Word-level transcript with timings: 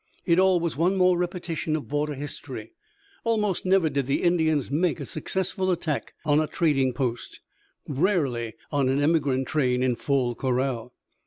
It 0.25 0.39
all 0.39 0.59
was 0.59 0.75
one 0.75 0.97
more 0.97 1.15
repetition 1.15 1.75
of 1.75 1.87
border 1.87 2.15
history. 2.15 2.71
Almost 3.23 3.67
never 3.67 3.87
did 3.87 4.07
the 4.07 4.23
Indians 4.23 4.71
make 4.71 4.99
a 4.99 5.05
successful 5.05 5.69
attack 5.69 6.15
on 6.25 6.39
a 6.39 6.47
trading 6.47 6.91
post, 6.91 7.39
rarely 7.87 8.55
on 8.71 8.89
an 8.89 8.99
emigrant 8.99 9.47
train 9.47 9.83
in 9.83 9.95
full 9.95 10.33
corral. 10.33 10.95